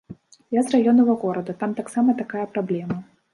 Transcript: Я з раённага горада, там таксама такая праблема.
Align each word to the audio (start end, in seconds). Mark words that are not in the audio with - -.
Я 0.57 0.61
з 0.69 0.73
раённага 0.75 1.13
горада, 1.25 1.55
там 1.61 1.77
таксама 1.81 2.17
такая 2.23 2.45
праблема. 2.57 2.99